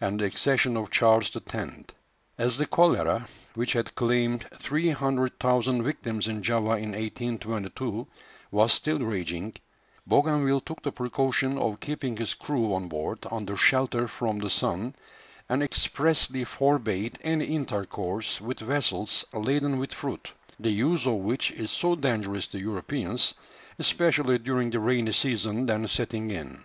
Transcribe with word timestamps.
and 0.00 0.18
the 0.18 0.24
accession 0.24 0.76
of 0.76 0.90
Charles 0.90 1.30
X. 1.36 1.72
As 2.38 2.56
the 2.58 2.66
cholera, 2.66 3.28
which 3.54 3.74
had 3.74 3.94
claimed 3.94 4.44
300,000 4.52 5.80
victims 5.84 6.26
in 6.26 6.42
Java 6.42 6.70
in 6.78 6.90
1822, 6.90 8.04
was 8.50 8.72
still 8.72 8.98
raging, 8.98 9.54
Bougainville 10.04 10.62
took 10.62 10.82
the 10.82 10.90
precaution 10.90 11.56
of 11.56 11.78
keeping 11.78 12.16
his 12.16 12.34
crew 12.34 12.74
on 12.74 12.88
board 12.88 13.24
under 13.30 13.54
shelter 13.56 14.08
from 14.08 14.38
the 14.38 14.50
sun, 14.50 14.96
and 15.48 15.62
expressly 15.62 16.42
forbade 16.42 17.16
any 17.22 17.44
intercourse 17.44 18.40
with 18.40 18.58
vessels 18.58 19.24
laden 19.32 19.78
with 19.78 19.94
fruit, 19.94 20.32
the 20.58 20.70
use 20.72 21.06
of 21.06 21.14
which 21.14 21.52
is 21.52 21.70
so 21.70 21.94
dangerous 21.94 22.48
to 22.48 22.58
Europeans, 22.58 23.34
especially 23.78 24.36
during 24.38 24.70
the 24.70 24.80
rainy 24.80 25.12
season 25.12 25.64
then 25.66 25.86
setting 25.86 26.32
in. 26.32 26.64